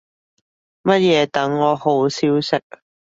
[0.81, 2.59] 乜嘢等我好消息